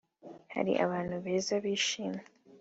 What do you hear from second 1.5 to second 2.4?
bishimye